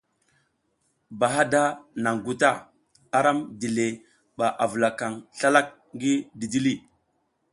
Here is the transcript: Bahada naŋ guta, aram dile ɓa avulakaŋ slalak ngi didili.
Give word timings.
Bahada 1.19 1.61
naŋ 2.03 2.15
guta, 2.25 2.49
aram 3.17 3.39
dile 3.59 3.85
ɓa 4.37 4.45
avulakaŋ 4.63 5.13
slalak 5.37 5.67
ngi 5.95 6.13
didili. 6.39 6.73